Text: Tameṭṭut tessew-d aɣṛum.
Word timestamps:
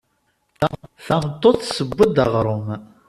Tameṭṭut 1.07 1.57
tessew-d 1.61 2.17
aɣṛum. 2.23 2.67